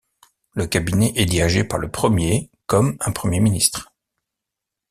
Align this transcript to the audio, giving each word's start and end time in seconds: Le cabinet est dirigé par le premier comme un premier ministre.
Le 0.55 0.65
cabinet 0.65 1.13
est 1.15 1.27
dirigé 1.27 1.63
par 1.63 1.77
le 1.77 1.91
premier 1.91 2.49
comme 2.65 2.97
un 3.01 3.11
premier 3.11 3.39
ministre. 3.39 3.93